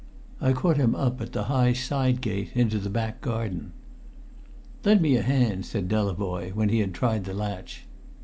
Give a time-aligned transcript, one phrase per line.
[0.41, 3.71] I caught him up at the high side gate into the back garden.
[4.83, 7.85] "Lend me a hand," said Delavoye when he had tried the latch.